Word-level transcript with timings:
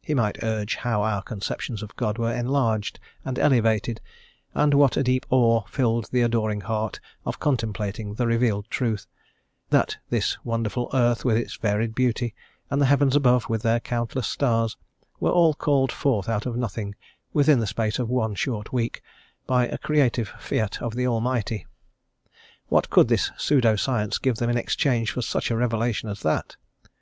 He 0.00 0.14
might 0.14 0.44
urge 0.44 0.76
how 0.76 1.02
our 1.02 1.22
conceptions 1.22 1.82
of 1.82 1.96
God 1.96 2.16
were 2.16 2.32
enlarged 2.32 3.00
and 3.24 3.36
elevated, 3.36 4.00
and 4.54 4.74
what 4.74 4.96
a 4.96 5.02
deep 5.02 5.26
awe 5.28 5.62
filled 5.62 6.08
the 6.12 6.20
adoring 6.22 6.60
heart 6.60 7.00
on 7.26 7.32
contemplating 7.40 8.14
the 8.14 8.28
revealed 8.28 8.70
truth, 8.70 9.08
that 9.70 9.96
this 10.08 10.38
wonderful 10.44 10.88
earth 10.94 11.24
with 11.24 11.36
its 11.36 11.56
varied 11.56 11.96
beauty, 11.96 12.32
and 12.70 12.80
the 12.80 12.86
heavens 12.86 13.16
above 13.16 13.48
with 13.48 13.62
their 13.62 13.80
countless 13.80 14.28
stars, 14.28 14.76
were 15.18 15.32
all 15.32 15.52
called 15.52 15.90
forth 15.90 16.28
out 16.28 16.46
of 16.46 16.56
nothing 16.56 16.94
within 17.32 17.58
the 17.58 17.66
space 17.66 17.98
of 17.98 18.08
one 18.08 18.36
short 18.36 18.72
week 18.72 19.02
by 19.48 19.66
the 19.66 19.78
creative 19.78 20.28
fiat 20.38 20.80
of 20.80 20.94
the 20.94 21.08
Almighty. 21.08 21.66
What 22.68 22.88
could 22.88 23.08
this 23.08 23.32
pseudo 23.36 23.74
science 23.74 24.18
give 24.18 24.36
them 24.36 24.48
in 24.48 24.56
exchange 24.56 25.10
for 25.10 25.22
such 25.22 25.50
a 25.50 25.56
revelation 25.56 26.08
as 26.08 26.20
that? 26.20 26.54